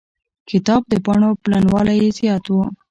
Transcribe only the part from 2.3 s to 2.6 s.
و.